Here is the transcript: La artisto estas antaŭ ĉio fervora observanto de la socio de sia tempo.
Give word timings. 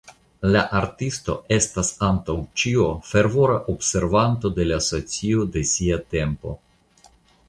La 0.53 0.61
artisto 0.77 1.33
estas 1.57 1.91
antaŭ 2.07 2.35
ĉio 2.61 2.87
fervora 3.09 3.57
observanto 3.73 4.51
de 4.55 4.65
la 4.71 4.79
socio 4.87 5.45
de 5.57 5.63
sia 5.73 6.01
tempo. 6.15 6.55